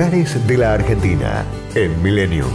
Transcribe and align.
Lugares 0.00 0.46
de 0.46 0.56
la 0.56 0.72
Argentina 0.72 1.44
en 1.74 2.02
Millennium. 2.02 2.48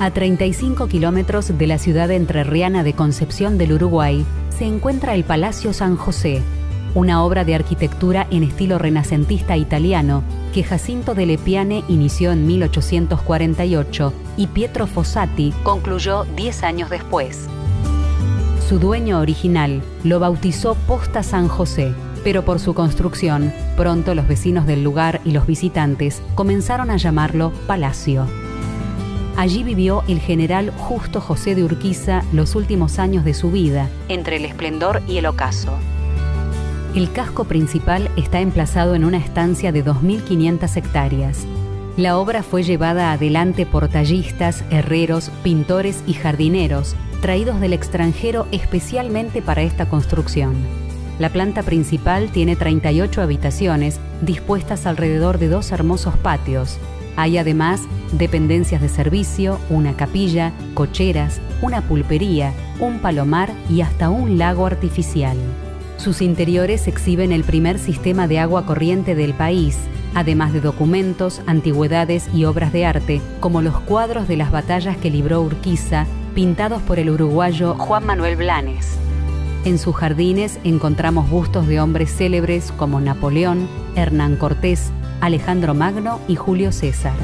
A 0.00 0.10
35 0.10 0.88
kilómetros 0.88 1.56
de 1.56 1.66
la 1.68 1.78
ciudad 1.78 2.10
entrerriana 2.10 2.82
de 2.82 2.92
Concepción 2.92 3.56
del 3.56 3.74
Uruguay 3.74 4.26
se 4.48 4.64
encuentra 4.64 5.14
el 5.14 5.22
Palacio 5.22 5.72
San 5.72 5.94
José, 5.94 6.42
una 6.96 7.22
obra 7.22 7.44
de 7.44 7.54
arquitectura 7.54 8.26
en 8.32 8.42
estilo 8.42 8.78
renacentista 8.78 9.56
italiano 9.56 10.24
que 10.52 10.64
Jacinto 10.64 11.14
de 11.14 11.26
Lepiane 11.26 11.84
inició 11.86 12.32
en 12.32 12.44
1848 12.48 14.12
y 14.36 14.48
Pietro 14.48 14.88
Fossati 14.88 15.54
concluyó 15.62 16.24
10 16.34 16.62
años 16.64 16.90
después. 16.90 17.46
Su 18.68 18.80
dueño 18.80 19.20
original 19.20 19.82
lo 20.02 20.18
bautizó 20.18 20.74
Posta 20.74 21.22
San 21.22 21.46
José, 21.46 21.94
pero 22.24 22.44
por 22.44 22.58
su 22.58 22.74
construcción, 22.74 23.52
pronto 23.76 24.14
los 24.14 24.28
vecinos 24.28 24.66
del 24.66 24.82
lugar 24.82 25.20
y 25.24 25.32
los 25.32 25.46
visitantes 25.46 26.22
comenzaron 26.34 26.90
a 26.90 26.96
llamarlo 26.96 27.52
Palacio. 27.66 28.26
Allí 29.36 29.62
vivió 29.62 30.02
el 30.08 30.18
general 30.18 30.72
Justo 30.76 31.20
José 31.20 31.54
de 31.54 31.62
Urquiza 31.62 32.24
los 32.32 32.56
últimos 32.56 32.98
años 32.98 33.24
de 33.24 33.34
su 33.34 33.52
vida, 33.52 33.88
entre 34.08 34.36
el 34.36 34.44
esplendor 34.44 35.00
y 35.06 35.18
el 35.18 35.26
ocaso. 35.26 35.78
El 36.94 37.12
casco 37.12 37.44
principal 37.44 38.10
está 38.16 38.40
emplazado 38.40 38.96
en 38.96 39.04
una 39.04 39.18
estancia 39.18 39.70
de 39.70 39.84
2.500 39.84 40.76
hectáreas. 40.76 41.46
La 41.96 42.18
obra 42.18 42.42
fue 42.42 42.62
llevada 42.62 43.12
adelante 43.12 43.66
por 43.66 43.88
tallistas, 43.88 44.64
herreros, 44.70 45.30
pintores 45.44 46.02
y 46.06 46.14
jardineros, 46.14 46.96
traídos 47.20 47.60
del 47.60 47.72
extranjero 47.72 48.46
especialmente 48.50 49.42
para 49.42 49.62
esta 49.62 49.88
construcción. 49.88 50.54
La 51.18 51.30
planta 51.30 51.64
principal 51.64 52.30
tiene 52.30 52.54
38 52.54 53.22
habitaciones 53.22 53.98
dispuestas 54.22 54.86
alrededor 54.86 55.38
de 55.38 55.48
dos 55.48 55.72
hermosos 55.72 56.16
patios. 56.16 56.78
Hay 57.16 57.38
además 57.38 57.82
dependencias 58.12 58.80
de 58.80 58.88
servicio, 58.88 59.58
una 59.68 59.96
capilla, 59.96 60.52
cocheras, 60.74 61.40
una 61.60 61.82
pulpería, 61.82 62.52
un 62.78 63.00
palomar 63.00 63.52
y 63.68 63.80
hasta 63.80 64.10
un 64.10 64.38
lago 64.38 64.64
artificial. 64.66 65.36
Sus 65.96 66.22
interiores 66.22 66.86
exhiben 66.86 67.32
el 67.32 67.42
primer 67.42 67.80
sistema 67.80 68.28
de 68.28 68.38
agua 68.38 68.64
corriente 68.64 69.16
del 69.16 69.34
país, 69.34 69.76
además 70.14 70.52
de 70.52 70.60
documentos, 70.60 71.42
antigüedades 71.46 72.28
y 72.32 72.44
obras 72.44 72.72
de 72.72 72.86
arte, 72.86 73.20
como 73.40 73.60
los 73.60 73.80
cuadros 73.80 74.28
de 74.28 74.36
las 74.36 74.52
batallas 74.52 74.96
que 74.96 75.10
libró 75.10 75.42
Urquiza, 75.42 76.06
pintados 76.36 76.80
por 76.82 77.00
el 77.00 77.10
uruguayo 77.10 77.74
Juan 77.74 78.06
Manuel 78.06 78.36
Blanes. 78.36 78.96
En 79.64 79.78
sus 79.78 79.94
jardines 79.96 80.58
encontramos 80.64 81.28
bustos 81.28 81.66
de 81.66 81.80
hombres 81.80 82.14
célebres 82.14 82.72
como 82.76 83.00
Napoleón, 83.00 83.68
Hernán 83.96 84.36
Cortés, 84.36 84.90
Alejandro 85.20 85.74
Magno 85.74 86.20
y 86.28 86.36
Julio 86.36 86.72
César. 86.72 87.16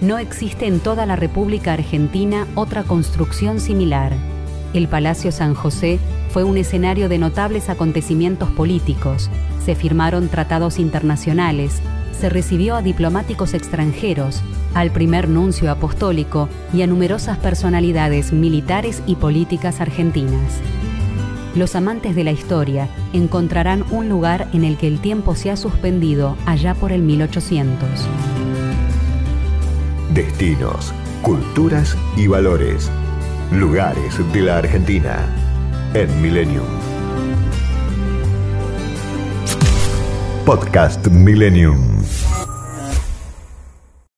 No 0.00 0.18
existe 0.18 0.66
en 0.66 0.80
toda 0.80 1.06
la 1.06 1.16
República 1.16 1.72
Argentina 1.72 2.46
otra 2.54 2.84
construcción 2.84 3.58
similar. 3.58 4.12
El 4.74 4.88
Palacio 4.88 5.32
San 5.32 5.54
José 5.54 5.98
fue 6.30 6.44
un 6.44 6.56
escenario 6.56 7.08
de 7.08 7.18
notables 7.18 7.68
acontecimientos 7.68 8.50
políticos, 8.50 9.30
se 9.64 9.74
firmaron 9.74 10.28
tratados 10.28 10.78
internacionales, 10.78 11.80
se 12.18 12.28
recibió 12.28 12.76
a 12.76 12.82
diplomáticos 12.82 13.54
extranjeros, 13.54 14.40
al 14.74 14.90
primer 14.90 15.28
nuncio 15.28 15.70
apostólico 15.70 16.48
y 16.72 16.82
a 16.82 16.86
numerosas 16.86 17.38
personalidades 17.38 18.32
militares 18.32 19.02
y 19.06 19.16
políticas 19.16 19.80
argentinas. 19.80 20.60
Los 21.54 21.76
amantes 21.76 22.16
de 22.16 22.24
la 22.24 22.32
historia 22.32 22.88
encontrarán 23.12 23.84
un 23.90 24.08
lugar 24.08 24.48
en 24.52 24.64
el 24.64 24.76
que 24.76 24.88
el 24.88 24.98
tiempo 24.98 25.36
se 25.36 25.52
ha 25.52 25.56
suspendido 25.56 26.36
allá 26.46 26.74
por 26.74 26.90
el 26.90 27.02
1800. 27.02 27.88
Destinos, 30.12 30.92
culturas 31.22 31.96
y 32.16 32.26
valores. 32.26 32.90
Lugares 33.52 34.18
de 34.32 34.40
la 34.40 34.58
Argentina 34.58 35.16
en 35.94 36.20
Millennium. 36.20 36.66
Podcast 40.44 41.06
Millennium. 41.06 41.94